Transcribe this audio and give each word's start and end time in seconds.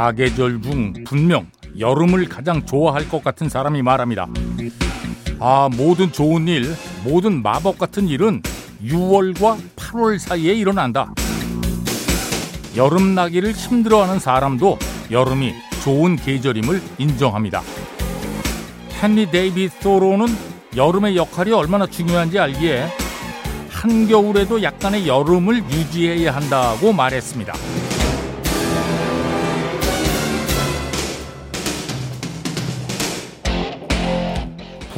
사계절 0.00 0.62
중 0.62 0.94
분명 1.04 1.46
여름을 1.78 2.26
가장 2.26 2.64
좋아할 2.64 3.06
것 3.06 3.22
같은 3.22 3.50
사람이 3.50 3.82
말합니다. 3.82 4.28
아, 5.38 5.68
모든 5.76 6.10
좋은 6.10 6.48
일, 6.48 6.74
모든 7.04 7.42
마법 7.42 7.78
같은 7.78 8.08
일은 8.08 8.40
6월과 8.82 9.58
8월 9.76 10.18
사이에 10.18 10.54
일어난다. 10.54 11.12
여름 12.76 13.14
나기를 13.14 13.52
힘들어하는 13.52 14.20
사람도 14.20 14.78
여름이 15.10 15.52
좋은 15.84 16.16
계절임을 16.16 16.80
인정합니다. 16.96 17.60
헨리 19.02 19.30
데이비 19.30 19.68
소로는 19.68 20.28
여름의 20.76 21.14
역할이 21.14 21.52
얼마나 21.52 21.86
중요한지 21.86 22.38
알기에 22.38 22.88
한겨울에도 23.68 24.62
약간의 24.62 25.06
여름을 25.06 25.62
유지해야 25.70 26.34
한다고 26.34 26.90
말했습니다. 26.94 27.52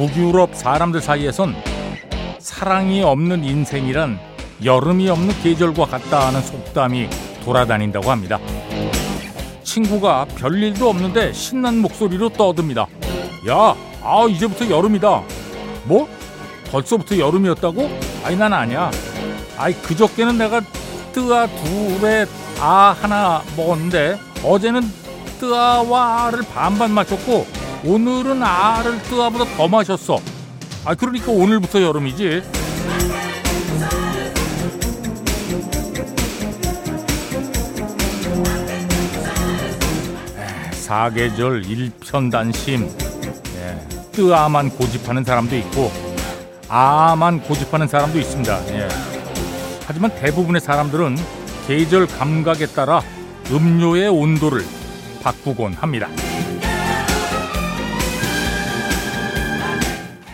북유럽 0.03 0.53
사람들 0.53 0.99
사이에선 0.99 1.55
사랑이 2.37 3.03
없는 3.03 3.45
인생이란 3.45 4.19
여름이 4.65 5.07
없는 5.09 5.33
계절과 5.41 5.85
같다는 5.85 6.41
속담이 6.41 7.07
돌아다닌다고 7.45 8.11
합니다. 8.11 8.37
친구가 9.63 10.25
별일도 10.35 10.89
없는데 10.89 11.31
신난 11.31 11.77
목소리로 11.77 12.29
떠듭니다. 12.29 12.85
야, 13.47 13.75
아 14.03 14.25
이제부터 14.29 14.69
여름이다. 14.69 15.23
뭐? 15.85 16.09
벌써부터 16.69 17.17
여름이었다고? 17.17 17.89
아니 18.25 18.35
난 18.35 18.51
아니야. 18.51 18.91
아이 19.57 19.73
그저께는 19.73 20.37
내가 20.37 20.59
뜨아 21.13 21.47
둘에 21.47 22.25
아 22.59 22.93
하나 22.99 23.41
먹었는데 23.55 24.19
어제는 24.43 24.81
뜨아와 25.39 26.25
아를 26.25 26.41
반반 26.53 26.91
마셨고 26.91 27.62
오늘은 27.85 28.41
아를 28.41 29.01
뜨아보다 29.03 29.43
더 29.57 29.67
마셨어. 29.67 30.17
아 30.85 30.95
그러니까 30.95 31.31
오늘부터 31.31 31.81
여름이지. 31.81 32.41
사계절 40.71 41.65
일편단심 41.65 42.89
예, 43.57 43.87
뜨아만 44.11 44.69
고집하는 44.69 45.23
사람도 45.23 45.55
있고 45.57 45.91
아만 46.69 47.41
고집하는 47.41 47.87
사람도 47.87 48.19
있습니다. 48.19 48.75
예. 48.75 48.87
하지만 49.85 50.13
대부분의 50.15 50.61
사람들은 50.61 51.17
계절 51.67 52.05
감각에 52.07 52.67
따라 52.67 53.01
음료의 53.51 54.09
온도를 54.09 54.63
바꾸곤 55.23 55.73
합니다. 55.73 56.07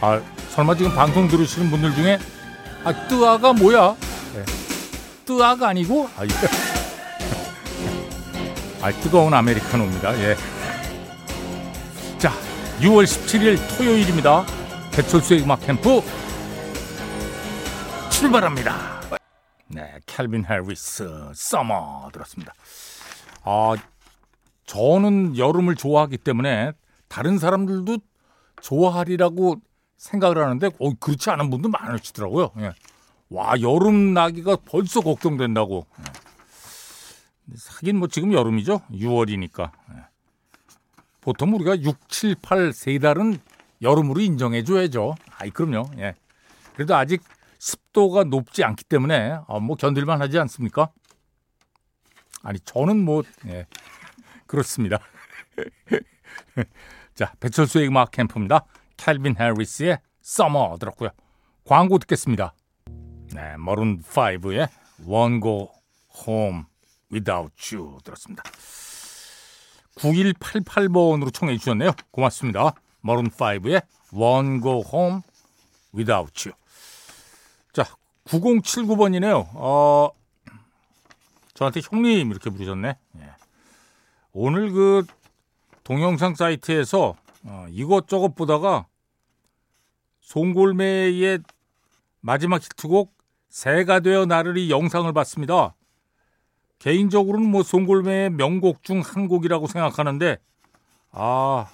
아, 0.02 0.22
설마 0.52 0.76
지금 0.76 0.96
방송 0.96 1.28
들으시는 1.28 1.70
분들 1.70 1.94
중에 1.94 2.18
아, 2.86 3.08
뜨아가 3.08 3.52
뭐야? 3.52 3.98
네. 4.34 4.46
뜨아가 5.26 5.68
아니고 5.70 6.10
아, 6.18 6.24
예. 6.24 6.30
아, 8.82 8.92
뜨거운 9.02 9.34
아메리카노입니다. 9.34 10.18
예. 10.20 10.38
자, 12.18 12.32
6월 12.80 13.04
17일 13.04 13.58
토요일입니다. 13.78 14.46
배철수의 14.94 15.44
음악 15.44 15.60
캠프 15.62 16.02
출발합니다. 18.10 19.02
네, 19.68 20.00
캘빈 20.06 20.46
해리스 20.46 21.10
Summer 21.36 22.10
들었습니다. 22.14 22.54
아, 23.44 23.76
저는 24.66 25.38
여름을 25.38 25.76
좋아하기 25.76 26.20
때문에 26.20 26.72
다른 27.10 27.38
사람들도 27.38 27.98
좋아하리라고 28.62 29.58
생각을 30.00 30.40
하는데 30.40 30.68
어, 30.80 30.94
그렇지 31.00 31.30
않은 31.30 31.50
분도 31.50 31.70
많으시더라고요. 31.70 32.52
예. 32.60 32.72
와 33.30 33.54
여름 33.62 34.14
나기가 34.14 34.56
벌써 34.66 35.02
걱정된다고. 35.02 35.86
예. 36.00 36.04
하긴 37.76 37.98
뭐 37.98 38.08
지금 38.08 38.34
여름이죠. 38.34 38.82
6월이니까. 38.92 39.72
예. 39.94 40.06
보통 41.22 41.54
우리가 41.54 41.82
6, 41.82 42.10
7, 42.10 42.36
8 42.42 42.74
세 42.74 42.98
달은 42.98 43.40
여름으로 43.82 44.22
인정해 44.22 44.64
줘야죠. 44.64 45.16
아이 45.38 45.52
그럼요. 45.52 45.92
예. 45.98 46.16
그래도 46.74 46.96
아직 46.96 47.22
습도가 47.60 48.24
높지 48.24 48.64
않기 48.64 48.86
때문에 48.86 49.38
어, 49.48 49.60
뭐 49.60 49.76
견딜만 49.76 50.22
하지 50.22 50.40
않습니까? 50.40 50.90
아니 52.42 52.58
저는 52.62 53.04
뭐 53.04 53.24
예. 53.48 53.68
그렇습니다. 54.48 55.00
자 57.16 57.34
배철수의 57.42 57.90
음악 57.90 58.12
캠프입니다. 58.12 58.66
캘빈 59.00 59.36
해리스의 59.40 60.00
Summer 60.24 60.78
들었고요. 60.78 61.10
광고 61.66 61.98
듣겠습니다. 62.00 62.54
네, 63.34 63.56
머룬 63.58 64.02
5의 64.02 64.70
Won't 65.06 65.42
Go 65.42 65.70
Home 66.28 66.64
Without 67.12 67.76
You 67.76 67.98
들었습니다. 68.04 68.44
9188번으로 69.96 71.34
청해 71.34 71.58
주셨네요. 71.58 71.92
고맙습니다. 72.12 72.74
머룬 73.02 73.30
5의 73.30 73.84
Won't 74.12 74.62
Go 74.62 74.84
Home 74.92 75.22
Without 75.96 76.50
You. 76.50 76.56
자, 77.72 77.86
9079번이네요. 78.26 79.48
어, 79.54 80.10
저한테 81.54 81.82
형님 81.84 82.32
이렇게 82.32 82.50
부르셨네. 82.50 82.98
예. 83.20 83.30
오늘 84.34 84.72
그 84.72 85.06
동영상 85.84 86.36
사이트에서 86.36 87.16
어, 87.44 87.66
이것저것 87.70 88.36
보다가 88.36 88.88
송골매의 90.22 91.40
마지막 92.22 92.62
히트곡 92.62 93.14
새가 93.50 94.02
되어 94.02 94.26
나르리 94.26 94.70
영상을 94.70 95.12
봤습니다. 95.14 95.74
개인적으로는 96.80 97.50
뭐 97.50 97.64
송골매의 97.64 98.32
명곡 98.32 98.84
중 98.84 99.02
한 99.02 99.28
곡이라고 99.28 99.68
생각하는데 99.68 100.38
아, 101.12 101.70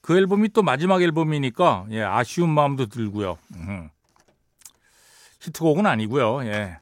그 0.00 0.16
앨범이 0.16 0.50
또 0.50 0.62
마지막 0.62 1.02
앨범이니까 1.02 1.86
예, 1.90 2.02
아쉬운 2.02 2.50
마음도 2.50 2.86
들고요. 2.86 3.38
음. 3.54 3.90
히트곡은 5.40 5.86
아니고요. 5.86 6.44
예. 6.46 6.78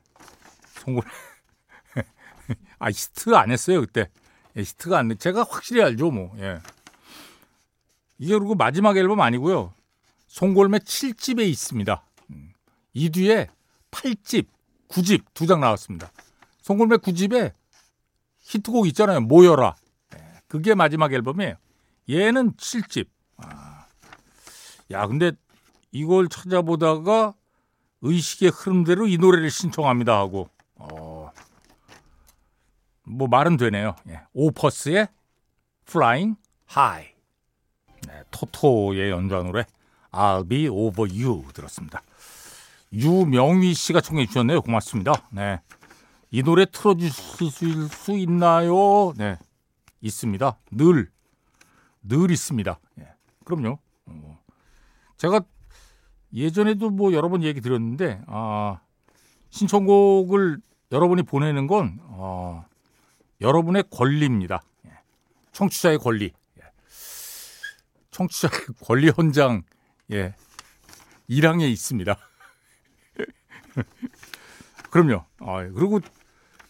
송골 0.81 1.05
아, 2.79 2.89
히트 2.91 3.35
안 3.35 3.51
했어요, 3.51 3.81
그때. 3.81 4.09
예, 4.57 4.61
히트가 4.63 4.99
안 4.99 5.09
돼. 5.09 5.15
제가 5.15 5.45
확실히 5.49 5.83
알죠, 5.83 6.11
뭐. 6.11 6.35
예. 6.39 6.59
이게 8.25 8.39
그리고 8.39 8.55
마지막 8.55 8.97
앨범 8.97 9.21
아니고요. 9.21 9.75
송골매 10.29 10.79
7집에 10.79 11.47
있습니다. 11.47 12.03
음. 12.31 12.53
이 12.95 13.11
뒤에 13.11 13.49
8집, 13.91 14.47
9집 14.89 15.25
두 15.35 15.47
장 15.47 15.61
나왔습니다. 15.61 16.11
송골매 16.63 16.97
9집에 16.97 17.53
히트곡 18.41 18.87
있잖아요. 18.89 19.21
모여라. 19.21 19.75
네, 20.11 20.19
그게 20.49 20.75
마지막 20.75 21.13
앨범이에요. 21.13 21.57
얘는 22.09 22.55
7집. 22.55 23.09
아. 23.37 23.85
야, 24.91 25.07
근데 25.07 25.33
이걸 25.93 26.29
찾아보다가 26.31 27.35
의식의 28.01 28.53
흐름대로 28.55 29.07
이 29.07 29.19
노래를 29.19 29.51
신청합니다 29.51 30.17
하고 30.19 30.49
어. 30.77 31.31
뭐 33.07 33.29
말은 33.29 33.59
되네요. 33.59 33.95
예. 34.09 34.23
오퍼스의 34.33 35.09
Flying 35.87 36.39
High. 36.75 37.14
네, 38.07 38.23
토토의 38.31 39.11
연주한 39.11 39.47
노래 39.47 39.65
I'll 40.11 40.49
Be 40.49 40.69
Over 40.69 41.11
You 41.13 41.45
들었습니다. 41.53 42.03
유명희 42.93 43.75
씨가 43.75 44.01
청해 44.01 44.27
주셨네요. 44.27 44.63
고맙습니다. 44.63 45.13
네. 45.31 45.61
이 46.31 46.43
노래 46.43 46.65
틀어주실 46.65 47.89
수 47.89 48.13
있나요? 48.17 49.13
네. 49.17 49.37
있습니다. 50.01 50.59
늘, 50.73 51.11
늘 52.03 52.31
있습니다. 52.31 52.79
예. 53.01 53.09
그럼요. 53.45 53.79
어. 54.07 54.39
제가 55.17 55.41
예전에도 56.33 56.91
뭐 56.91 57.13
여러 57.13 57.29
번 57.29 57.43
얘기 57.43 57.61
드렸는데, 57.61 58.21
아, 58.27 58.81
신청곡을 59.51 60.59
여러분이 60.93 61.23
보내는 61.23 61.67
건, 61.67 61.99
어, 62.03 62.65
여러분의 63.41 63.85
권리입니다. 63.91 64.63
예. 64.87 64.91
청취자의 65.53 65.99
권리. 65.99 66.33
청취자 68.15 68.49
권리 68.85 69.09
헌장 69.09 69.65
예 70.13 70.35
1항에 71.29 71.69
있습니다. 71.71 72.17
그럼요. 74.91 75.25
아, 75.41 75.69
그리고 75.75 76.01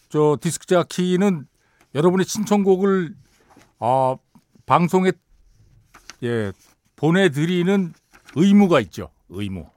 저 0.09 0.37
디스크 0.41 0.65
자키는 0.65 1.47
여러분의 1.93 2.25
신청곡을 2.25 3.15
아, 3.79 4.15
방송에 4.65 5.11
예 6.23 6.51
보내드리는 6.95 7.93
의무가 8.35 8.79
있죠. 8.81 9.11
의무. 9.29 9.69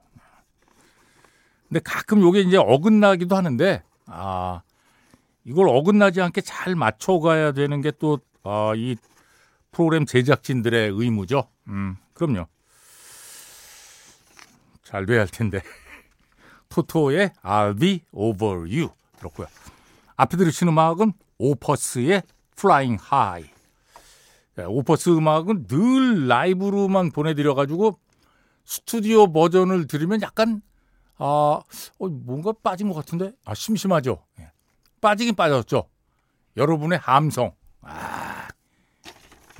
근데 1.67 1.81
가끔 1.83 2.21
요게 2.21 2.41
이제 2.41 2.57
어긋나기도 2.57 3.35
하는데 3.35 3.83
아 4.07 4.63
이걸 5.43 5.69
어긋나지 5.69 6.19
않게 6.21 6.41
잘 6.41 6.75
맞춰가야 6.75 7.51
되는 7.51 7.81
게 7.81 7.91
또 7.99 8.19
아, 8.43 8.73
이 8.75 8.95
프로그램 9.71 10.05
제작진들의 10.05 10.89
의무죠. 10.93 11.47
음, 11.69 11.97
그럼요. 12.13 12.47
잘 14.83 15.05
돼야 15.05 15.21
할 15.21 15.27
텐데. 15.27 15.61
토토의 16.69 17.31
I'll 17.43 17.79
be 17.79 18.01
over 18.11 18.59
you 18.61 18.89
들었고요. 19.17 19.47
앞에 20.15 20.37
들으신 20.37 20.67
음악은 20.67 21.13
오퍼스의 21.37 22.23
Flying 22.57 23.01
High. 23.11 23.53
네, 24.55 24.63
오퍼스 24.65 25.09
음악은 25.11 25.67
늘 25.67 26.27
라이브로만 26.27 27.11
보내드려가지고 27.11 27.97
스튜디오 28.65 29.31
버전을 29.31 29.87
들으면 29.87 30.21
약간 30.21 30.61
아 31.17 31.23
어, 31.23 32.07
뭔가 32.07 32.51
빠진 32.51 32.89
것 32.89 32.95
같은데 32.95 33.31
아 33.45 33.53
심심하죠. 33.53 34.23
예. 34.39 34.51
빠지긴 35.01 35.35
빠졌죠. 35.35 35.87
여러분의 36.57 36.99
함성 36.99 37.53
아 37.81 38.47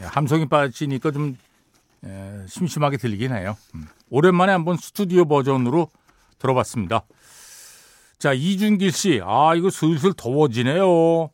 예, 0.02 0.04
함성이 0.04 0.48
빠지니까 0.48 1.12
좀 1.12 1.38
예, 2.06 2.46
심심하게 2.48 2.98
들리긴 2.98 3.34
해요. 3.34 3.58
음. 3.76 3.86
오랜만에 4.10 4.52
한번 4.52 4.78
스튜디오 4.78 5.26
버전으로 5.26 5.90
들어봤습니다. 6.38 7.06
자 8.18 8.34
이준길 8.34 8.92
씨, 8.92 9.22
아 9.24 9.54
이거 9.56 9.70
슬슬 9.70 10.14
더워지네요. 10.14 11.30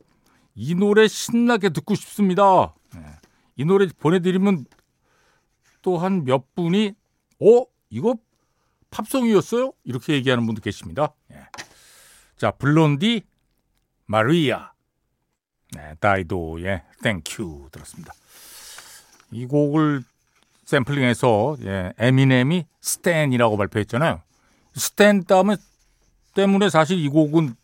이 0.54 0.74
노래 0.74 1.06
신나게 1.08 1.68
듣고 1.70 1.94
싶습니다. 1.94 2.74
예. 2.96 3.00
이 3.56 3.64
노래 3.64 3.86
보내드리면 3.98 4.64
또 5.82 5.98
한 5.98 6.24
몇 6.24 6.54
분이 6.54 6.92
어 7.40 7.64
이거 7.90 8.16
팝송이었어요? 8.90 9.72
이렇게 9.84 10.14
얘기하는 10.14 10.46
분도 10.46 10.60
계십니다. 10.60 11.14
예. 11.32 11.46
자 12.36 12.50
블론디 12.50 13.22
Maria 14.06 14.72
네, 15.72 15.94
다이도의 16.00 16.82
Thank 17.02 17.43
You 17.43 17.68
들었습니다. 17.72 18.12
이 19.32 19.46
곡을 19.46 20.02
샘플링해서 20.66 21.56
예, 21.62 21.92
에미넴이 21.98 22.66
Stan이라고 22.80 23.56
발표했잖아요. 23.56 24.20
Stan 24.74 25.24
때문에, 25.24 25.56
때문에 26.34 26.68
사실 26.68 26.98
이 26.98 27.08
곡은 27.08 27.54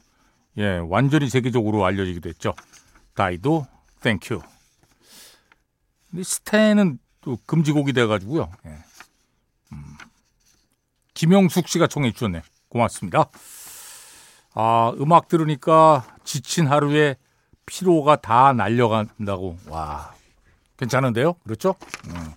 예, 0.58 0.78
완전히 0.78 1.28
세계적으로 1.28 1.84
알려지기도 1.84 2.28
했죠. 2.28 2.54
다이도 3.14 3.66
Thank 4.00 4.23
You. 4.23 4.40
근데 6.10 6.22
Stan은 6.22 6.98
또 7.20 7.38
금지곡이 7.46 7.92
돼가지고요. 7.92 8.50
예. 8.66 8.70
음. 9.72 9.96
김영숙 11.14 11.68
씨가 11.68 11.88
청해 11.88 12.12
주셨네. 12.12 12.42
고맙습니다. 12.68 13.30
아, 14.54 14.92
음악 15.00 15.28
들으니까 15.28 16.06
지친 16.24 16.66
하루에 16.66 17.16
피로가 17.66 18.16
다 18.16 18.52
날려간다고. 18.52 19.58
와, 19.68 20.14
괜찮은데요? 20.76 21.34
그렇죠? 21.44 21.74
음. 22.08 22.32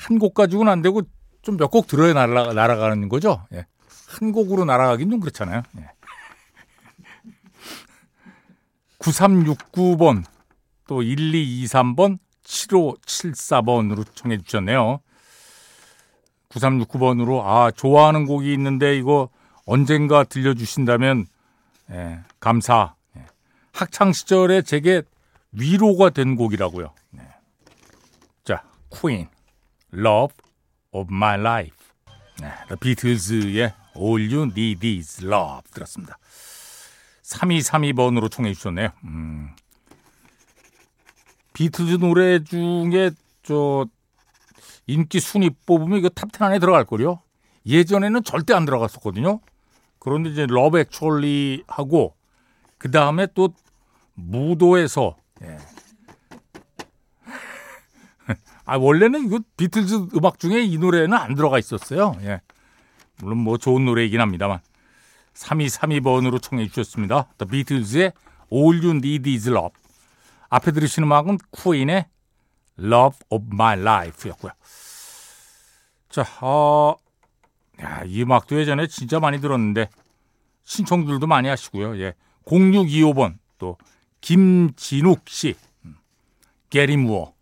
한 0.00 0.18
곡 0.18 0.34
가지고는 0.34 0.72
안 0.72 0.82
되고 0.82 1.02
좀 1.42 1.56
몇 1.56 1.70
곡 1.70 1.86
들어야 1.86 2.12
날아, 2.14 2.52
날아가는 2.52 3.08
거죠? 3.08 3.46
예. 3.52 3.66
한 4.08 4.32
곡으로 4.32 4.64
날아가긴 4.64 5.10
좀 5.10 5.20
그렇잖아요. 5.20 5.62
예. 5.78 5.90
9369번 8.98 10.24
또 10.86 11.00
1223번 11.02 12.18
7574번으로 12.44 14.04
청해 14.14 14.38
주셨네요. 14.38 15.00
9369번으로 16.50 17.42
아 17.44 17.70
좋아하는 17.70 18.26
곡이 18.26 18.52
있는데 18.52 18.96
이거 18.98 19.28
언젠가 19.66 20.24
들려주신다면 20.24 21.26
예, 21.92 22.20
감사. 22.40 22.94
예. 23.16 23.24
학창 23.72 24.12
시절에 24.12 24.62
제게 24.62 25.02
위로가 25.52 26.10
된 26.10 26.36
곡이라고요. 26.36 26.92
네. 27.10 27.22
자, 28.44 28.62
퀸, 28.90 29.28
Love 29.94 30.34
of 30.92 31.08
My 31.12 31.38
Life. 31.38 31.76
네, 32.40 32.48
The 32.68 32.76
Beatles의 32.80 33.72
All 33.96 34.32
You 34.32 34.50
Need 34.50 34.98
Is 34.98 35.24
Love 35.24 35.70
들었습니다. 35.72 36.18
3232번으로 37.22 38.30
청해 38.30 38.54
주셨네요. 38.54 38.90
음. 39.04 39.50
비틀즈 41.52 41.98
노래 41.98 42.42
중에 42.42 43.10
저 43.42 43.86
인기 44.86 45.20
순위 45.20 45.50
뽑으면 45.66 45.98
이거 45.98 46.08
Top 46.08 46.28
10 46.28 46.42
안에 46.42 46.58
들어갈 46.58 46.84
거요. 46.84 47.20
예전에는 47.66 48.24
절대 48.24 48.54
안 48.54 48.64
들어갔었거든요. 48.64 49.40
그런데 49.98 50.30
이제 50.30 50.46
Love 50.48 50.78
Actually 50.78 51.64
하고 51.68 52.14
그 52.78 52.90
다음에 52.90 53.26
또 53.34 53.52
무도에서 54.14 55.16
예. 55.42 55.58
아 58.64 58.76
원래는 58.76 59.26
이거 59.26 59.40
비틀즈 59.56 60.08
음악 60.16 60.38
중에 60.38 60.62
이 60.62 60.78
노래는 60.78 61.16
안 61.16 61.34
들어가 61.34 61.58
있었어요. 61.58 62.16
예. 62.22 62.40
물론 63.18 63.38
뭐 63.38 63.58
좋은 63.58 63.84
노래이긴 63.84 64.20
합니다만 64.20 64.60
3232번으로 65.34 66.40
청해 66.40 66.68
주셨습니다. 66.68 67.28
The 67.38 67.50
Beatles의 67.50 68.12
All 68.52 68.84
You 68.84 68.96
Need 68.96 69.30
Is 69.30 69.48
Love. 69.48 69.70
앞에 70.48 70.72
들으시는 70.72 71.06
음악은 71.06 71.38
퀸의 71.52 72.06
Love 72.78 73.18
of 73.30 73.46
My 73.52 73.78
Life였고요. 73.78 74.52
자, 76.08 76.24
어, 76.40 76.96
야, 77.80 78.02
이 78.04 78.22
음악도 78.22 78.58
예전에 78.58 78.86
진짜 78.88 79.20
많이 79.20 79.40
들었는데 79.40 79.88
신청들도 80.64 81.26
많이 81.26 81.48
하시고요. 81.48 81.98
예. 82.00 82.14
0625번 82.46 83.38
또 83.58 83.76
김진욱 84.20 85.28
씨, 85.28 85.54
게리 86.68 86.96
무어, 86.96 87.32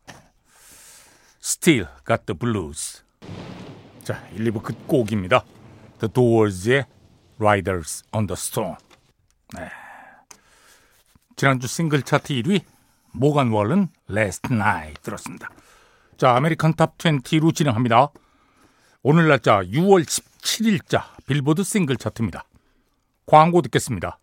Still 1.48 1.86
Got 2.06 2.26
the 2.26 2.38
Blues. 2.38 3.02
자, 4.04 4.22
1, 4.34 4.44
2부 4.52 4.62
끝곡입니다. 4.62 5.44
The 5.98 6.12
Doors의 6.12 6.84
Riders 7.40 8.04
on 8.12 8.26
the 8.26 8.36
Storm. 8.36 8.76
네. 9.54 9.70
지난주 11.36 11.66
싱글 11.66 12.02
차트 12.02 12.34
1위 12.34 12.60
모간 13.12 13.48
월렌 13.48 13.88
Last 14.10 14.52
Night 14.52 15.00
들었습니다. 15.00 15.48
자, 16.18 16.36
American 16.36 16.74
Top 16.74 16.98
20로 16.98 17.54
진행합니다. 17.54 18.10
오늘 19.02 19.28
날짜 19.28 19.62
6월 19.62 20.04
17일자 20.04 21.02
빌보드 21.26 21.64
싱글 21.64 21.96
차트입니다. 21.96 22.44
광고 23.24 23.62
듣겠습니다. 23.62 24.18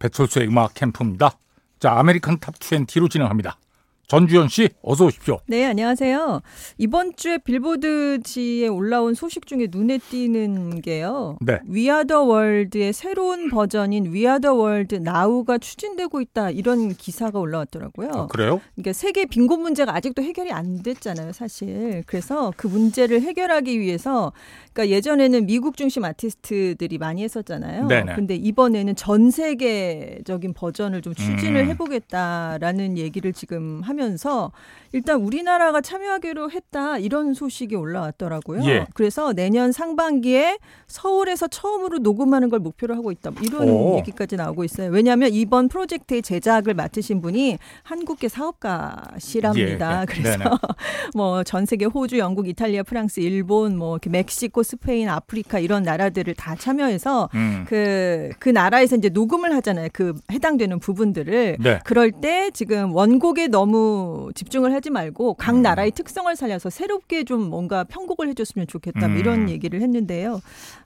배철수의 0.00 0.48
음악 0.48 0.74
캠프입니다. 0.74 1.38
자, 1.78 1.98
American 1.98 2.40
Top 2.40 2.56
20로 2.56 3.10
진행합니다. 3.10 3.56
전주현 4.10 4.48
씨, 4.48 4.68
어서 4.82 5.04
오십시오. 5.04 5.38
네, 5.46 5.64
안녕하세요. 5.66 6.40
이번 6.78 7.14
주에 7.14 7.38
빌보드지에 7.38 8.66
올라온 8.66 9.14
소식 9.14 9.46
중에 9.46 9.68
눈에 9.70 9.98
띄는 9.98 10.82
게요. 10.82 11.38
네. 11.40 11.60
We 11.68 11.82
Are 11.82 12.03
the 12.03 12.24
World의 12.24 12.92
새로운 12.92 13.48
버전인 13.50 14.12
We 14.12 14.23
Are 14.23 14.38
the 14.38 14.54
World 14.54 14.96
Now가 14.96 15.58
추진되고 15.58 16.20
있다 16.22 16.50
이런 16.50 16.92
기사가 16.92 17.38
올라왔더라고요. 17.38 18.08
아, 18.12 18.26
그래요? 18.26 18.60
그러니까 18.74 18.92
세계 18.94 19.26
빈곤 19.26 19.62
문제가 19.62 19.94
아직도 19.94 20.22
해결이 20.22 20.50
안 20.50 20.82
됐잖아요, 20.82 21.30
사실. 21.30 22.02
그래서 22.06 22.52
그 22.56 22.66
문제를 22.66 23.22
해결하기 23.22 23.78
위해서 23.78 24.32
그러니까 24.72 24.96
예전에는 24.96 25.46
미국 25.46 25.76
중심 25.76 26.04
아티스트들이 26.04 26.98
많이 26.98 27.22
했었잖아요. 27.22 27.86
네네. 27.86 28.14
근데 28.16 28.34
이번에는 28.34 28.96
전 28.96 29.30
세계적인 29.30 30.54
버전을 30.54 31.00
좀 31.00 31.14
추진을 31.14 31.60
음. 31.60 31.68
해 31.68 31.76
보겠다라는 31.76 32.98
얘기를 32.98 33.32
지금 33.32 33.82
하면 33.84 33.99
서 34.16 34.52
일단 34.92 35.20
우리나라가 35.20 35.80
참여하기로 35.80 36.50
했다 36.50 36.98
이런 36.98 37.32
소식이 37.34 37.76
올라왔더라고요. 37.76 38.64
예. 38.64 38.86
그래서 38.94 39.32
내년 39.32 39.70
상반기에 39.70 40.58
서울에서 40.88 41.46
처음으로 41.46 41.98
녹음하는 41.98 42.48
걸 42.48 42.58
목표로 42.58 42.96
하고 42.96 43.12
있다 43.12 43.30
이런 43.42 43.68
오. 43.68 43.96
얘기까지 43.98 44.36
나오고 44.36 44.64
있어요. 44.64 44.90
왜냐하면 44.90 45.32
이번 45.32 45.68
프로젝트의 45.68 46.22
제작을 46.22 46.74
맡으신 46.74 47.20
분이 47.20 47.58
한국계 47.84 48.28
사업가시랍니다. 48.28 50.02
예. 50.02 50.06
그래서 50.10 50.58
뭐 51.14 51.40
전 51.50 51.66
세계 51.66 51.84
호주, 51.84 52.18
영국, 52.18 52.48
이탈리아, 52.48 52.84
프랑스, 52.84 53.18
일본, 53.18 53.76
뭐 53.76 53.98
멕시코, 54.08 54.62
스페인, 54.62 55.08
아프리카 55.08 55.58
이런 55.58 55.82
나라들을 55.82 56.32
다 56.34 56.54
참여해서 56.54 57.28
그그 57.32 57.38
음. 57.38 57.64
그, 57.68 58.30
그 58.38 58.48
나라에서 58.50 58.94
이제 58.94 59.08
녹음을 59.08 59.52
하잖아요. 59.56 59.88
그 59.92 60.14
해당되는 60.30 60.78
부분들을 60.78 61.56
네. 61.58 61.80
그럴 61.84 62.12
때 62.12 62.50
지금 62.52 62.94
원곡에 62.94 63.48
너무 63.48 63.89
집중을 64.34 64.72
하지 64.72 64.90
말고 64.90 65.34
각 65.34 65.56
음. 65.56 65.62
나라의 65.62 65.90
특성을 65.92 66.34
살려서 66.34 66.70
새롭게 66.70 67.24
좀 67.24 67.48
뭔가 67.48 67.84
편곡을 67.84 68.28
해줬으면 68.28 68.66
좋겠다 68.66 69.08
뭐 69.08 69.16
음. 69.16 69.18
이런 69.18 69.50
얘기를 69.50 69.80
했는데요. 69.80 70.40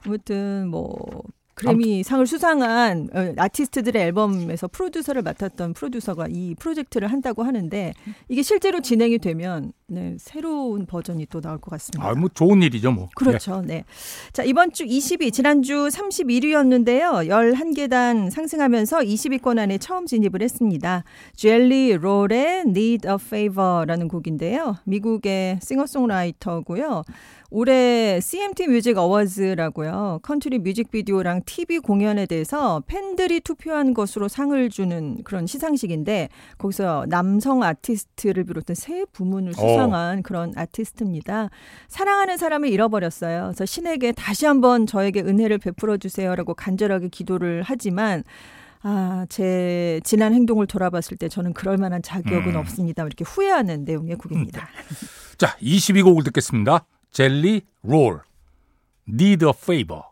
아무튼 0.05 0.67
뭐 0.69 1.23
그래미 1.55 2.03
상을 2.03 2.25
수상한 2.27 3.09
어, 3.13 3.33
아티스트들의 3.37 4.01
앨범에서 4.03 4.67
프로듀서를 4.67 5.21
맡았던 5.21 5.73
프로듀서가 5.73 6.27
이 6.29 6.53
프로젝트를 6.59 7.11
한다고 7.11 7.43
하는데 7.43 7.93
이게 8.27 8.41
실제로 8.41 8.81
진행이 8.81 9.19
되면 9.19 9.71
네, 9.87 10.15
새로운 10.19 10.87
버전이 10.87 11.27
또 11.27 11.41
나올 11.41 11.59
것 11.59 11.69
같습니다. 11.71 12.09
아, 12.09 12.13
뭐 12.15 12.27
좋은 12.33 12.63
일이죠, 12.63 12.91
뭐. 12.91 13.07
그렇죠. 13.15 13.61
네. 13.61 13.75
네. 13.75 13.85
자, 14.33 14.43
이번 14.43 14.71
주 14.71 14.83
20위, 14.83 15.31
지난주 15.31 15.73
31위였는데요. 15.75 17.29
11계단 17.29 18.31
상승하면서 18.31 18.99
20위권 18.99 19.59
안에 19.59 19.77
처음 19.77 20.07
진입을 20.07 20.41
했습니다. 20.41 21.03
젤리 21.35 21.97
롤의 21.97 22.61
Need 22.61 23.07
a 23.07 23.15
Favor라는 23.19 24.07
곡인데요. 24.07 24.77
미국의 24.85 25.59
싱어송라이터고요. 25.61 27.03
올해 27.51 28.19
CMT 28.19 28.67
Music 28.67 28.97
Awards라고요. 28.97 30.19
컨트리 30.23 30.59
뮤직비디오랑 30.59 31.43
TV 31.45 31.79
공연에 31.79 32.25
대해서 32.25 32.81
팬들이 32.87 33.39
투표한 33.39 33.93
것으로 33.93 34.27
상을 34.27 34.69
주는 34.69 35.23
그런 35.23 35.47
시상식인데 35.47 36.29
거기서 36.57 37.05
남성 37.09 37.63
아티스트를 37.63 38.43
비롯한 38.43 38.75
세 38.75 39.05
부문을 39.11 39.51
어. 39.51 39.53
수상한 39.53 40.19
오. 40.19 40.21
그런 40.23 40.53
아티스트입니다. 40.55 41.49
사랑하는 41.87 42.37
사람을 42.37 42.69
잃어버렸어요. 42.69 43.43
그래서 43.45 43.65
신에게 43.65 44.11
다시 44.11 44.45
한번 44.45 44.85
저에게 44.85 45.21
은혜를 45.21 45.59
베풀어 45.59 45.97
주세요라고 45.97 46.53
간절하게 46.53 47.09
기도를 47.09 47.63
하지만 47.65 48.23
아, 48.87 49.25
제 49.29 49.99
지난 50.03 50.33
행동을 50.35 50.67
돌아봤을 50.67 51.17
때 51.17 51.27
저는 51.27 51.53
그럴 51.53 51.77
만한 51.77 52.03
자격은 52.03 52.53
음. 52.53 52.55
없습니다. 52.55 53.03
이렇게 53.03 53.23
후회하는 53.23 53.83
내용의 53.83 54.15
곡입니다. 54.17 54.67
자, 55.39 55.57
22곡을 55.57 56.23
듣겠습니다. 56.25 56.85
젤리 57.09 57.63
롤 57.81 58.21
Need 59.09 59.45
a 59.45 59.51
Favor 59.55 60.03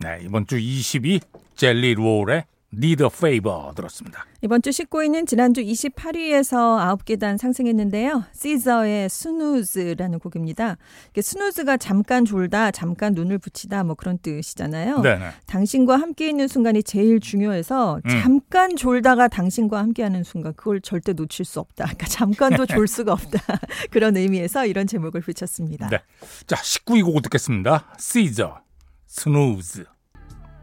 네, 0.00 0.20
이번 0.22 0.46
주 0.46 0.56
20위 0.56 1.20
젤리 1.56 1.94
롤의 1.94 2.44
Need 2.76 3.04
a 3.04 3.08
Favor 3.12 3.72
들었습니다. 3.74 4.26
이번 4.42 4.60
주 4.60 4.70
19위는 4.70 5.26
지난주 5.26 5.62
28위에서 5.62 6.98
9계단 6.98 7.38
상승했는데요. 7.38 8.24
시저의 8.34 9.08
스누즈라는 9.08 10.18
곡입니다. 10.18 10.76
스누즈가 11.18 11.76
잠깐 11.76 12.24
졸다, 12.24 12.72
잠깐 12.72 13.14
눈을 13.14 13.38
붙이다 13.38 13.84
뭐 13.84 13.94
그런 13.94 14.18
뜻이잖아요. 14.18 15.00
네네. 15.02 15.30
당신과 15.46 15.96
함께 15.96 16.28
있는 16.28 16.48
순간이 16.48 16.82
제일 16.82 17.20
중요해서 17.20 18.00
음. 18.04 18.08
잠깐 18.08 18.76
졸다가 18.76 19.28
당신과 19.28 19.78
함께하는 19.78 20.24
순간 20.24 20.52
그걸 20.54 20.80
절대 20.80 21.12
놓칠 21.12 21.44
수 21.44 21.60
없다. 21.60 21.84
그러니까 21.84 22.06
잠깐도 22.06 22.66
졸 22.66 22.88
수가 22.88 23.12
없다. 23.12 23.38
그런 23.90 24.16
의미에서 24.16 24.66
이런 24.66 24.86
제목을 24.86 25.20
붙였습니다. 25.20 25.88
네. 25.88 26.00
자, 26.46 26.56
19위 26.56 27.04
곡을 27.04 27.22
듣겠습니다. 27.22 27.86
시저 27.98 28.64
Snooze. 29.14 29.84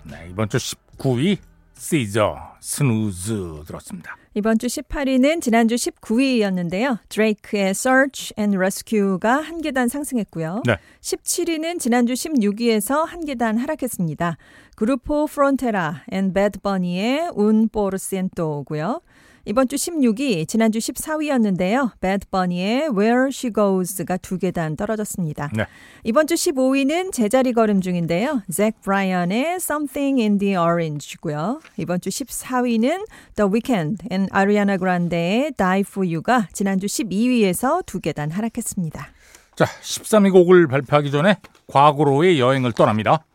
네, 0.03 0.27
이번 0.29 0.49
주 0.49 0.57
19위 0.57 1.37
시저 1.73 2.35
Snooze 2.59 3.63
들었습니다. 3.65 4.17
이번 4.33 4.59
주 4.59 4.67
18위는 4.67 5.41
지난주 5.41 5.75
19위였는데요. 5.75 6.99
드레이크의 7.07 7.69
Search 7.69 8.33
and 8.37 8.57
Rescue가 8.57 9.39
한 9.39 9.61
계단 9.61 9.87
상승했고요. 9.87 10.63
네. 10.65 10.75
17위는 10.99 11.79
지난주 11.79 12.11
16위에서 12.11 13.05
한 13.05 13.23
계단 13.23 13.57
하락했습니다. 13.57 14.37
그루포 14.75 15.27
프론테라 15.27 16.03
and 16.11 16.33
배드 16.33 16.59
버니의 16.59 17.31
Un 17.37 17.69
por 17.69 17.97
ciento고요. 17.97 18.99
이번 19.45 19.67
주 19.67 19.75
16위, 19.75 20.47
지난주 20.47 20.77
14위였는데요. 20.77 21.99
Bad 21.99 22.27
Bunny의 22.29 22.89
Where 22.89 23.29
She 23.29 23.51
Goes가 23.51 24.17
두 24.17 24.37
계단 24.37 24.75
떨어졌습니다. 24.75 25.49
네. 25.55 25.65
이번 26.03 26.27
주 26.27 26.35
15위는 26.35 27.11
제자리 27.11 27.51
걸음 27.51 27.81
중인데요. 27.81 28.43
Zac 28.51 28.73
Bryan의 28.83 29.55
Something 29.55 30.21
in 30.21 30.37
the 30.37 30.55
Orange고요. 30.55 31.59
이번 31.77 32.01
주 32.01 32.09
14위는 32.09 33.07
The 33.35 33.51
Weeknd 33.51 34.05
and 34.11 34.31
Ariana 34.31 34.77
Grande의 34.77 35.53
Die 35.57 35.79
For 35.87 36.07
You가 36.07 36.47
지난주 36.53 36.85
12위에서 36.85 37.83
두 37.87 37.99
계단 37.99 38.29
하락했습니다. 38.29 39.07
자, 39.55 39.65
13위 39.65 40.31
곡을 40.31 40.67
발표하기 40.67 41.09
전에 41.09 41.37
과거로의 41.65 42.39
여행을 42.39 42.73
떠납니다. 42.73 43.25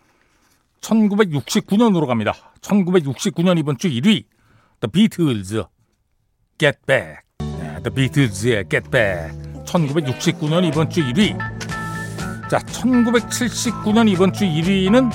1969년으로 0.82 2.06
갑니다. 2.06 2.32
1969년 2.60 3.58
이번 3.58 3.76
주 3.76 3.88
1위 3.88 4.24
The 4.80 4.90
Beatles 4.92 5.64
Get 6.58 6.78
Back. 6.86 7.20
네, 7.38 7.82
The 7.82 7.90
Beatles의 7.94 8.64
Get 8.70 8.88
Back. 8.90 9.36
1969년 9.66 10.64
이번 10.64 10.88
주 10.88 11.02
1위. 11.02 11.36
자, 12.48 12.58
1979년 12.58 14.08
이번 14.08 14.32
주 14.32 14.44
1위는 14.44 15.10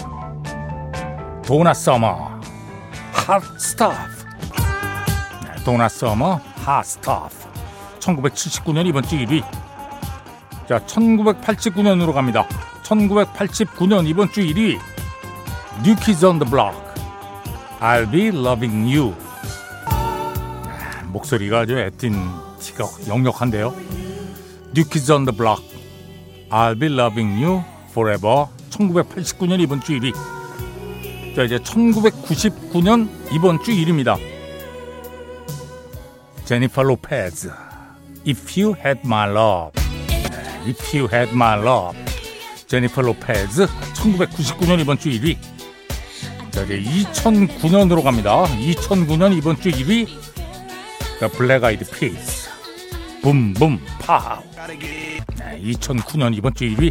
도나 1.44 1.74
서머 1.74 2.40
Hot 3.28 3.48
Stuff. 3.56 4.26
네, 5.44 5.64
도나 5.64 5.90
서머 5.90 6.40
Hot 6.68 6.82
Stuff. 6.82 7.48
1979년 8.00 8.86
이번 8.86 9.02
주 9.04 9.18
1위. 9.18 9.44
자, 10.68 10.78
1989년으로 10.86 12.14
갑니다. 12.14 12.48
1989년 12.84 14.08
이번 14.08 14.32
주 14.32 14.42
1위. 14.42 14.80
New 15.80 15.96
Kids 15.96 16.24
on 16.24 16.38
the 16.38 16.48
Block. 16.48 16.78
I'll 17.80 18.06
be 18.06 18.28
loving 18.28 18.86
you. 18.96 19.16
목소리가 21.12 21.60
아주 21.60 21.78
애띤 21.78 22.14
티가 22.60 22.86
역력한데요. 23.08 23.74
New 24.74 24.90
Kids 24.90 25.12
on 25.12 25.26
the 25.26 25.36
Block, 25.36 25.64
I'll 26.50 26.80
be 26.80 26.88
loving 26.88 27.44
you 27.44 27.62
forever. 27.90 28.48
1989년 28.70 29.60
이번 29.60 29.82
주 29.82 29.94
1위. 29.94 30.14
자 31.36 31.44
이제 31.44 31.58
1999년 31.58 33.10
이번 33.32 33.62
주 33.64 33.72
1위입니다. 33.72 34.18
제니퍼 36.46 36.84
로페즈, 36.84 37.52
If 38.28 38.62
You 38.62 38.76
Had 38.78 39.02
My 39.06 39.30
Love. 39.30 39.72
If 40.66 40.98
You 40.98 41.10
Had 41.12 41.32
My 41.34 41.60
Love. 41.60 41.98
제니퍼 42.68 43.02
로페즈, 43.02 43.68
1999년 43.94 44.80
이번 44.80 44.98
주 44.98 45.10
1위. 45.10 45.38
자 46.52 46.64
이제 46.64 46.82
2009년으로 46.82 48.04
갑니다. 48.04 48.46
2009년 48.46 49.38
이번 49.38 49.60
주 49.60 49.70
1위. 49.70 50.31
The 51.22 51.38
Black 51.38 51.64
Eyed 51.64 51.86
Peas 51.92 52.50
Boom 53.22 53.51
Boom 53.51 53.80
Pow. 54.00 54.42
2009년 55.38 56.36
이번 56.36 56.56
주 56.56 56.66
1위 56.66 56.90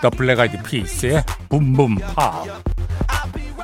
The 0.00 0.10
Black 0.16 0.40
Eyed 0.40 0.62
Peas의 0.62 1.24
Boom 1.48 1.72
Boom 1.72 1.96
Pow. 2.14 2.46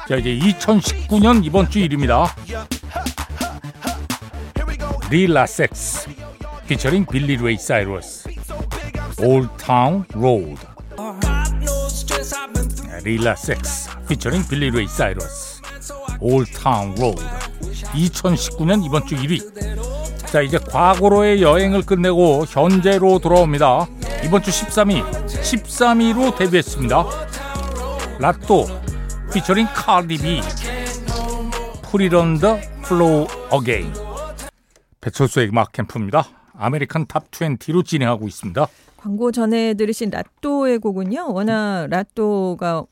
자 0.09 0.17
이제 0.17 0.37
2019년 0.37 1.45
이번 1.45 1.71
주 1.71 1.79
1위입니다. 1.79 2.29
리라 5.13 5.47
섹스 5.47 6.09
피처링 6.67 7.07
빌리 7.07 7.37
레이 7.37 7.57
사이러스 7.57 8.29
Old 9.21 9.49
Town 9.65 10.05
Road 10.17 10.61
리라 13.05 13.37
섹스 13.37 13.91
피처링 14.09 14.49
빌리 14.49 14.71
레이 14.71 14.89
사이러스 14.89 15.63
Town 16.61 16.97
Road 16.99 17.23
2019년 17.95 18.85
이번 18.85 19.07
주 19.07 19.15
1위 19.15 19.70
자, 20.31 20.43
이제 20.43 20.59
과거로의 20.59 21.43
여행을 21.43 21.83
끝내고 21.83 22.45
현재로 22.47 23.19
돌아옵니다. 23.19 23.89
이번 24.25 24.43
주 24.43 24.53
13위, 24.53 25.03
13위로 25.27 26.37
데뷔했습니다. 26.37 27.05
라또 28.21 28.67
피처링 29.33 29.67
카디비 29.75 30.41
Put 31.91 32.13
It 32.13 32.28
on 32.28 32.44
da 32.44 32.59
Floor 32.83 33.27
Again 33.51 33.93
배철수의 35.01 35.49
음악 35.49 35.73
캠프입니다. 35.73 36.29
American 36.57 37.07
Top 37.07 37.29
20로 37.33 37.85
진행하고 37.85 38.29
있습니다. 38.29 38.69
광고 38.99 39.33
전에 39.33 39.75
들으신 39.75 40.11
라또의 40.11 40.79
곡은요. 40.79 41.33
워낙 41.33 41.89
라또가 41.91 42.85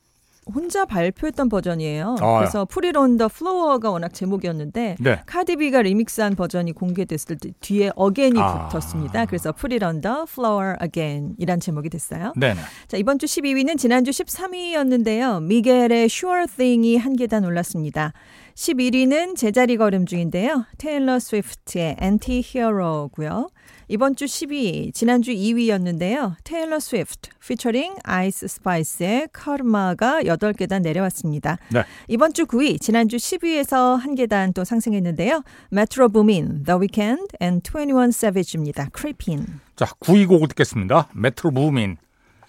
혼자 0.53 0.85
발표했던 0.85 1.49
버전이에요. 1.49 2.15
아, 2.19 2.39
그래서 2.39 2.65
프리런더 2.65 3.27
플로어가 3.27 3.91
워낙 3.91 4.13
제목이었는데 4.13 4.97
네. 4.99 5.21
카디비가 5.25 5.81
리믹스한 5.81 6.35
버전이 6.35 6.73
공개됐을 6.73 7.37
때 7.37 7.51
뒤에 7.59 7.91
Again이 7.95 8.39
아. 8.39 8.67
붙었습니다. 8.67 9.25
그래서 9.25 9.51
프리런더 9.51 10.25
플로어 10.25 10.75
어게인이란 10.79 11.59
제목이 11.59 11.89
됐어요. 11.89 12.33
네네. 12.35 12.59
자 12.87 12.97
이번 12.97 13.19
주 13.19 13.25
12위는 13.25 13.77
지난주 13.77 14.11
13위였는데요. 14.11 15.43
미겔의 15.43 16.05
Sure 16.05 16.45
Thing이 16.47 16.97
한 16.97 17.15
계단 17.15 17.45
올랐습니다. 17.45 18.13
11위는 18.59 19.37
제자리 19.37 19.77
걸음 19.77 20.05
중인데요. 20.05 20.65
테일러 20.77 21.17
스위프트의 21.17 21.95
Anti-Hero고요. 22.01 23.49
이번 23.87 24.17
주 24.17 24.25
10위, 24.25 24.93
지난주 24.93 25.31
2위였는데요. 25.31 26.35
테일러 26.43 26.81
스위프트 26.81 27.29
피처링 27.39 27.95
아이스 28.03 28.49
스파이스의 28.49 29.29
Karma가 29.31 30.23
8계단 30.23 30.81
내려왔습니다. 30.81 31.57
네. 31.71 31.83
이번 32.09 32.33
주 32.33 32.45
9위, 32.47 32.81
지난주 32.81 33.15
10위에서 33.15 33.95
한 33.97 34.15
계단 34.15 34.51
또 34.51 34.65
상승했는데요. 34.65 35.41
메트로 35.71 36.09
부민, 36.09 36.65
The 36.65 36.77
Weeknd 36.81 37.37
and 37.41 37.63
21 37.65 38.09
Savage입니다. 38.09 38.89
Creepin'. 38.91 39.45
자, 39.77 39.85
9위 40.01 40.27
곡을 40.27 40.49
듣겠습니다. 40.49 41.07
메트로 41.15 41.51
부민, 41.51 41.95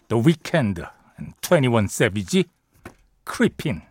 The 0.08 0.20
Weeknd 0.26 0.82
and 1.20 1.36
21 1.40 1.84
Savage, 1.84 2.44
Creepin'. 3.22 3.82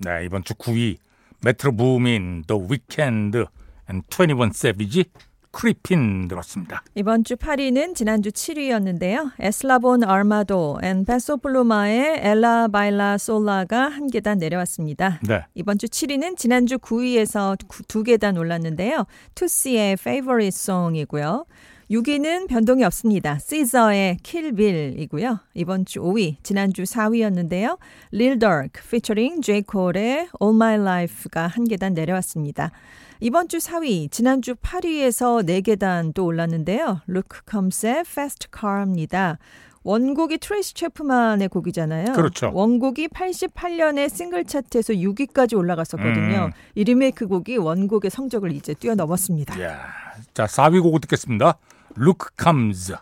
네, 0.00 0.24
이번 0.24 0.42
주 0.42 0.54
9위 0.54 0.96
메트로 1.42 1.76
부민, 1.76 2.44
The 2.46 2.62
Weeknd, 2.62 3.44
and 3.88 4.06
21 4.10 4.50
Savage, 4.54 5.04
Creepin' 5.50 6.28
들었습니다. 6.28 6.82
이번 6.94 7.24
주 7.24 7.34
8위는 7.36 7.94
지난주 7.94 8.30
7위였는데요. 8.30 9.32
에슬라본 9.40 10.04
아르마도 10.04 10.78
and 10.82 11.04
페소 11.04 11.37
플루마의 11.37 12.20
Ella 12.20 12.68
Baila 12.68 13.18
Sola가 13.18 13.88
한 13.88 14.08
계단 14.08 14.38
내려왔습니다. 14.38 15.20
네. 15.26 15.44
이번 15.54 15.78
주 15.78 15.86
7위는 15.86 16.36
지난주 16.36 16.78
9위에서 16.78 17.56
두 17.88 18.02
계단 18.02 18.36
올랐는데요. 18.36 19.06
투시의 19.34 19.92
Favorite 19.92 20.48
Song이고요. 20.48 21.46
6위는 21.90 22.48
변동이 22.48 22.84
없습니다. 22.84 23.38
시저의 23.38 24.18
Kill 24.22 24.56
Bill이고요. 24.56 25.40
이번 25.54 25.86
주 25.86 26.00
5위, 26.00 26.36
지난주 26.42 26.82
4위였는데요. 26.82 27.78
Lil 28.12 28.38
Durk 28.38 28.82
featuring 28.84 29.40
J. 29.40 29.62
Cole의 29.70 30.28
All 30.40 30.54
My 30.54 30.74
Life가 30.74 31.46
한 31.46 31.64
계단 31.64 31.94
내려왔습니다. 31.94 32.72
이번 33.20 33.48
주 33.48 33.56
4위, 33.56 34.10
지난주 34.10 34.54
8위에서 34.54 35.46
4계단 35.46 36.12
또 36.12 36.26
올랐는데요. 36.26 37.00
Luke 37.08 37.40
Combs의 37.50 38.00
Fast 38.00 38.48
Car입니다. 38.54 39.38
원곡이 39.82 40.36
트레이시 40.38 40.74
채프먼의 40.74 41.48
곡이잖아요. 41.48 42.12
그렇죠. 42.12 42.50
원곡이 42.52 43.08
88년에 43.08 44.14
싱글 44.14 44.44
차트에서 44.44 44.92
6위까지 44.92 45.56
올라갔었거든요. 45.56 46.46
음. 46.46 46.52
이 46.74 46.84
리메이크 46.84 47.26
곡이 47.26 47.56
원곡의 47.56 48.10
성적을 48.10 48.52
이제 48.52 48.74
뛰어넘었습니다. 48.74 49.58
야. 49.62 49.86
자, 50.34 50.44
4위 50.44 50.82
곡을 50.82 51.00
듣겠습니다. 51.00 51.56
Luke 52.00 52.28
Combs 52.40 52.94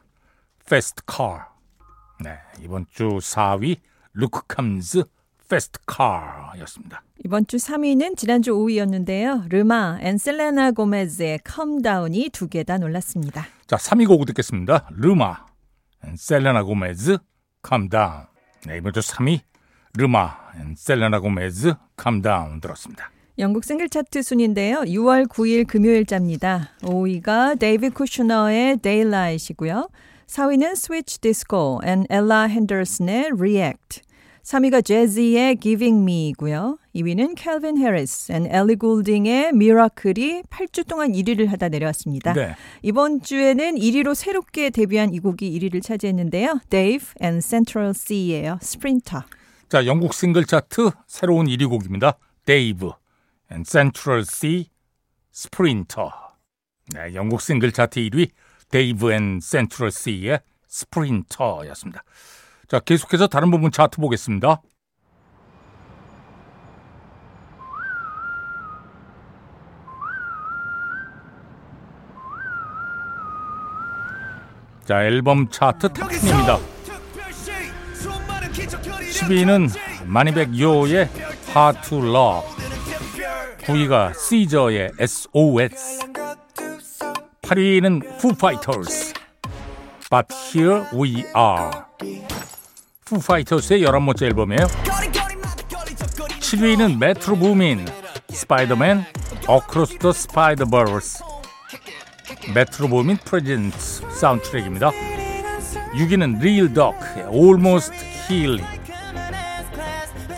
Fast 0.65 1.03
Car. 1.11 1.41
네, 2.21 2.39
이번 2.63 2.87
주 2.91 3.05
4위 3.05 3.77
Luke 4.17 4.41
Combs 4.55 5.05
Fast 5.45 5.79
Car였습니다. 5.87 7.03
이번 7.25 7.47
주 7.47 7.57
3위는 7.59 8.17
지난주 8.17 8.53
5위였는데요. 8.53 9.51
레마 9.51 9.99
and 10.01 10.17
셀레나 10.17 10.73
고메즈의 10.73 11.41
Calm 11.47 11.83
Down이 11.83 12.31
두 12.31 12.49
계단 12.49 12.83
올랐습니다. 12.83 13.47
자, 13.67 13.77
3위 13.77 14.09
곡을 14.09 14.25
듣겠습니다. 14.27 14.89
레마 14.93 15.45
and 16.05 16.17
셀레나 16.17 16.63
고메즈 16.63 17.19
Calm 17.69 17.91
Down. 17.91 18.27
네, 18.67 18.79
이번 18.79 18.95
주 18.95 19.01
3위 19.01 19.41
레마 19.95 20.37
and 20.57 20.75
셀레나 20.75 21.21
고메즈 21.21 21.75
Calm 22.01 22.23
Down 22.23 22.61
들었습니다. 22.63 23.11
영국 23.39 23.65
싱글 23.65 23.91
차트 23.91 24.23
순위인데요. 24.23 24.79
6월 24.87 25.29
9일 25.29 25.67
금요일자입니다. 25.67 26.71
5위가 26.81 27.59
데이비드 27.59 27.91
쿠슈너의 27.91 28.79
Daylight이고요. 28.79 29.91
4위는 30.27 30.71
Switch 30.73 31.21
Disco 31.21 31.79
and 31.85 32.07
Ella 32.11 32.49
Henderson의 32.49 33.33
React. 33.39 34.01
3위가 34.43 34.83
재지의 34.83 35.57
Giving 35.61 36.01
Me이고요. 36.01 36.79
2위는 36.95 37.35
캘빈 37.37 37.77
해리스 37.77 38.33
and 38.33 38.49
엘리 38.51 38.77
골딩의 38.77 39.49
Miracle이 39.49 40.41
8주 40.49 40.87
동안 40.87 41.13
1위를 41.13 41.49
하다 41.49 41.69
내려왔습니다. 41.69 42.33
네. 42.33 42.55
이번 42.81 43.21
주에는 43.21 43.75
1위로 43.75 44.15
새롭게 44.15 44.71
데뷔한 44.71 45.13
이 45.13 45.19
곡이 45.19 45.59
1위를 45.59 45.83
차지했는데요. 45.83 46.61
Dave 46.71 47.09
and 47.23 47.47
Central 47.47 47.93
Cee예요. 47.93 48.61
Sprinter. 48.63 49.25
자, 49.69 49.85
영국 49.85 50.15
싱글 50.15 50.47
차트 50.47 50.93
새로운 51.07 51.49
1위 51.49 51.69
곡입니다. 51.69 52.17
Dave. 52.47 52.93
Central 53.65 54.25
Cee 54.25 54.71
Sprinter. 55.35 56.11
네, 56.93 57.15
영국 57.15 57.41
싱글 57.41 57.73
차트 57.73 58.01
1위 58.01 58.31
데이브 58.71 59.13
and 59.13 59.41
Central 59.41 59.91
Cee의 59.91 60.41
스프린터였습니다. 60.69 62.03
자, 62.69 62.81
계속해서 62.81 63.27
다른 63.27 63.51
부분 63.51 63.71
차트 63.71 64.01
보겠습니다. 64.01 64.61
자, 74.85 75.03
앨범 75.03 75.49
차트 75.51 75.89
탑10입니다. 75.89 76.61
10위는 79.13 80.07
마니백 80.07 80.57
요의 80.59 81.09
Hard 81.55 81.89
to 81.89 81.99
Love 81.99 82.66
9위가 83.67 84.17
시저의 84.17 84.93
SOS 85.01 85.99
8위는 87.43 88.07
Foo 88.15 88.33
Fighters 88.33 89.13
But 90.09 90.29
Here 90.33 90.85
We 90.95 91.25
Are 91.35 91.71
Foo 93.05 93.21
Fighters의 93.21 93.83
11번째 93.83 94.23
앨범이에요 94.23 94.67
7위는 96.39 96.99
메트로 96.99 97.37
부민 97.37 97.85
스파이더맨 98.29 99.05
Across 99.51 99.99
the 99.99 100.11
Spider-Verse 100.11 101.25
메트로 102.55 102.87
부민 102.87 103.17
프레젠스 103.17 104.05
사운드트랙입니다 104.11 104.93
6위는 105.93 106.39
Real 106.39 106.73
Duck 106.73 106.99
Almost 107.33 107.93
Healing 108.31 108.65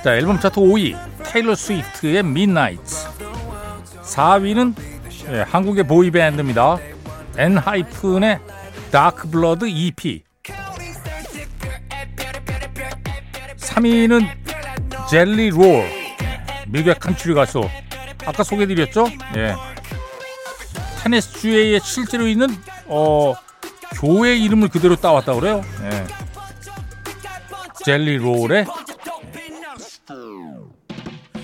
자 0.02 0.16
앨범 0.16 0.40
차트 0.40 0.58
5위 0.60 0.96
테일러 1.24 1.54
스위프트의 1.54 2.20
Midnight 2.20 2.97
4위는 4.08 4.74
예, 5.30 5.40
한국의 5.42 5.86
보이밴드입니다. 5.86 6.78
엔하이픈의 7.36 8.40
다크블러드 8.90 9.66
EP 9.68 10.24
3위는 13.56 14.26
젤리 15.10 15.50
롤 15.50 15.84
미국의 16.68 16.98
칸츄리 16.98 17.34
가수 17.34 17.62
아까 18.26 18.42
소개드렸죠? 18.42 19.06
예. 19.36 19.54
테네스 21.02 21.32
주에 21.40 21.78
실제로 21.78 22.26
있는 22.26 22.48
어, 22.86 23.34
교회 23.94 24.36
이름을 24.36 24.68
그대로 24.68 24.96
따왔다 24.96 25.34
그래요. 25.34 25.62
예. 25.84 26.06
젤리 27.84 28.16
롤의 28.18 28.66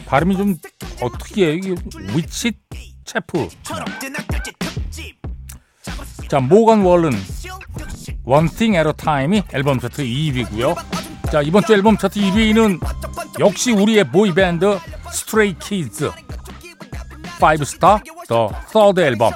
발음이 0.07 0.37
좀 0.37 0.57
어떻게 1.01 1.47
해? 1.47 1.53
이게 1.55 1.75
위치 2.15 2.53
체프. 3.05 3.49
자, 6.29 6.41
모건 6.41 6.83
월른 6.83 7.13
One 8.25 8.49
Thing 8.49 8.77
at 8.77 8.89
a 8.89 8.93
Time이 8.97 9.43
앨범 9.53 9.79
차트 9.79 10.03
2위고요. 10.03 10.75
자, 11.31 11.43
이번 11.43 11.65
주 11.65 11.75
앨범 11.75 11.97
차트 11.97 12.19
1위는 12.21 12.81
역시 13.41 13.73
우리의 13.73 14.11
보이 14.11 14.33
밴드 14.33 14.79
스트레이 15.13 15.55
키즈 15.59 16.11
5 17.39 17.52
Star 17.52 18.03
The 18.29 18.51
Third 18.69 19.01
Album. 19.01 19.33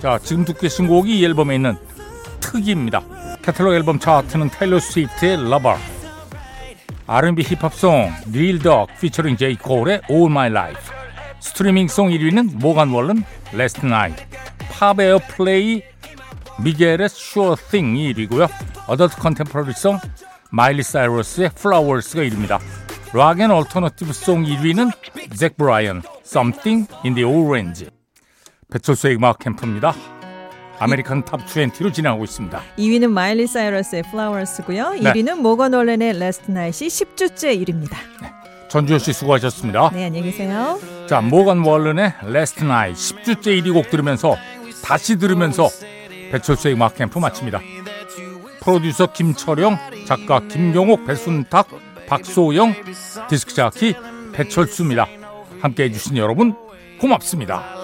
자, 0.00 0.18
지금 0.18 0.44
듣고 0.44 0.60
계신 0.60 0.86
곡이 0.86 1.18
이 1.18 1.24
앨범에 1.24 1.54
있는 1.54 1.76
특이입니다. 2.40 3.00
카탈로그 3.42 3.76
앨범 3.76 3.98
차트는 3.98 4.50
테일러 4.50 4.80
스위프트의 4.80 5.48
Lover 5.48 5.76
R&B 7.12 7.42
힙합 7.42 7.84
song 7.84 8.12
릴덕 8.30 9.00
피처링 9.00 9.36
제이 9.36 9.56
콜의 9.56 10.02
All 10.08 10.26
My 10.26 10.48
Life. 10.48 10.94
스트리밍 11.40 11.92
song 11.92 12.10
1위는 12.10 12.60
모간 12.60 12.90
월런 12.90 13.24
Last 13.52 13.84
Night. 13.84 14.24
팝 14.70 15.00
airplay 15.00 15.82
미겔의 16.62 17.06
Sure 17.06 17.56
Thing이 17.68 18.14
1위고요. 18.14 18.48
adult 18.86 19.16
contemporary 19.16 19.77
song 19.77 19.98
마일리 20.52 20.84
사이러스의 20.84 21.50
Flowers가 21.58 22.22
1위입니다. 22.22 22.60
rock 23.12 23.34
and 23.34 23.50
alternative 23.50 24.12
song 24.12 24.44
1위는 24.44 24.92
잭 25.36 25.56
브라이언 25.56 26.02
Something 26.24 26.88
in 27.04 27.16
the 27.16 27.24
Orange. 27.28 27.88
배철수의 28.70 29.16
음악 29.16 29.40
캠프입니다 29.40 29.92
American 30.80 31.26
Top 31.26 31.44
20로 31.46 31.92
진행하고 31.92 32.24
있습니다. 32.24 32.62
2위는 32.78 33.10
마일리 33.10 33.46
사이러스의 33.46 34.02
Flowers고요. 34.08 34.92
네. 34.94 35.00
1위는 35.00 35.36
모건 35.36 35.74
올렌의 35.74 36.16
Last 36.16 36.44
Night이 36.48 36.88
10주째 36.88 37.62
1위입니다. 37.62 37.96
네. 38.22 38.32
전주현 38.70 38.98
씨 38.98 39.12
수고하셨습니다. 39.12 39.90
네, 39.92 40.06
안녕히 40.06 40.30
계세요. 40.30 40.80
자, 41.06 41.20
모건 41.20 41.58
월런의 41.64 42.14
Last 42.24 42.64
Night 42.64 42.98
10주째 42.98 43.60
1위 43.60 43.74
곡 43.74 43.90
들으면서 43.90 44.36
다시 44.82 45.18
들으면서 45.18 45.68
배철수의 46.32 46.74
음악 46.74 46.94
캠프 46.94 47.18
마칩니다. 47.18 47.60
프로듀서 48.60 49.12
김철영, 49.12 49.76
작가 50.06 50.40
김경옥, 50.40 51.06
배순탁, 51.06 51.68
박소영, 52.08 52.74
디스크 53.28 53.52
자키 53.52 53.94
배철수입니다. 54.32 55.06
함께 55.60 55.84
해 55.84 55.92
주신 55.92 56.16
여러분 56.16 56.54
고맙습니다. 57.00 57.80